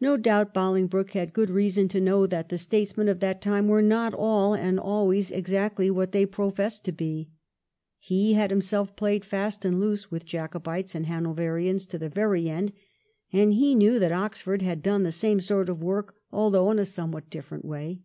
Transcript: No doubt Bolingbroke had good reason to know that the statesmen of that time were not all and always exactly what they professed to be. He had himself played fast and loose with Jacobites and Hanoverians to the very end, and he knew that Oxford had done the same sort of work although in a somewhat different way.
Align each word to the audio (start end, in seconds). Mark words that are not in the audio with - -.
No 0.00 0.16
doubt 0.16 0.54
Bolingbroke 0.54 1.10
had 1.10 1.34
good 1.34 1.50
reason 1.50 1.86
to 1.88 2.00
know 2.00 2.26
that 2.26 2.48
the 2.48 2.56
statesmen 2.56 3.06
of 3.06 3.20
that 3.20 3.42
time 3.42 3.68
were 3.68 3.82
not 3.82 4.14
all 4.14 4.54
and 4.54 4.80
always 4.80 5.30
exactly 5.30 5.90
what 5.90 6.12
they 6.12 6.24
professed 6.24 6.86
to 6.86 6.90
be. 6.92 7.28
He 7.98 8.32
had 8.32 8.48
himself 8.48 8.96
played 8.96 9.26
fast 9.26 9.66
and 9.66 9.78
loose 9.78 10.10
with 10.10 10.24
Jacobites 10.24 10.94
and 10.94 11.04
Hanoverians 11.04 11.84
to 11.88 11.98
the 11.98 12.08
very 12.08 12.48
end, 12.48 12.72
and 13.30 13.52
he 13.52 13.74
knew 13.74 13.98
that 13.98 14.10
Oxford 14.10 14.62
had 14.62 14.82
done 14.82 15.02
the 15.02 15.12
same 15.12 15.38
sort 15.38 15.68
of 15.68 15.82
work 15.82 16.14
although 16.32 16.70
in 16.70 16.78
a 16.78 16.86
somewhat 16.86 17.28
different 17.28 17.66
way. 17.66 18.00